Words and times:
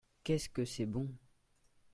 Qu'est-ce 0.23 0.49
que 0.49 0.65
c'est 0.65 0.87
bon! 0.87 1.13